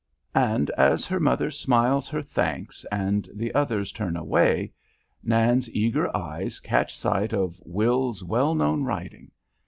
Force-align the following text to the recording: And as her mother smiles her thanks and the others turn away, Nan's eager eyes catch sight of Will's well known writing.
And 0.33 0.71
as 0.71 1.05
her 1.05 1.19
mother 1.19 1.51
smiles 1.51 2.09
her 2.09 2.23
thanks 2.23 2.87
and 2.91 3.29
the 3.35 3.53
others 3.53 3.91
turn 3.91 4.17
away, 4.17 4.73
Nan's 5.21 5.69
eager 5.75 6.09
eyes 6.17 6.59
catch 6.59 6.97
sight 6.97 7.33
of 7.33 7.61
Will's 7.63 8.23
well 8.23 8.55
known 8.55 8.83
writing. 8.83 9.29